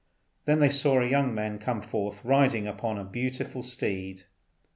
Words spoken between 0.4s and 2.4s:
Then they saw a young man come forth